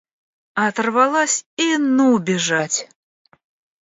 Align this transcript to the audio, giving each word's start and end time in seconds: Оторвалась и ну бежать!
Оторвалась 0.55 1.45
и 1.57 1.77
ну 1.77 2.17
бежать! 2.17 2.89